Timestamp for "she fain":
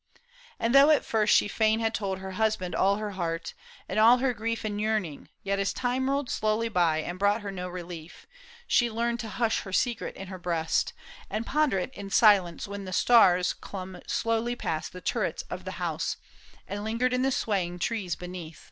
1.35-1.79